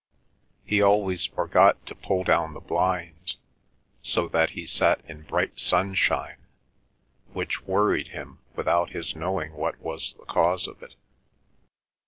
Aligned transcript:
He 0.65 0.81
always 0.81 1.27
forgot 1.27 1.85
to 1.85 1.93
pull 1.93 2.23
down 2.23 2.55
the 2.55 2.59
blinds, 2.59 3.37
so 4.01 4.27
that 4.29 4.49
he 4.49 4.65
sat 4.65 4.99
in 5.07 5.21
bright 5.21 5.59
sunshine, 5.59 6.39
which 7.33 7.61
worried 7.67 8.07
him 8.07 8.39
without 8.55 8.89
his 8.89 9.15
knowing 9.15 9.53
what 9.53 9.77
was 9.77 10.15
the 10.15 10.25
cause 10.25 10.65
of 10.67 10.81
it. 10.81 10.95